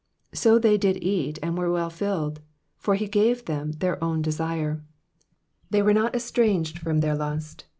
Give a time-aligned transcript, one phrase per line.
[0.31, 2.39] 29 So they did eat, and were well filled:
[2.79, 4.77] for he gave them their own desire;
[5.67, 7.65] 30 They were not estranged from their lust.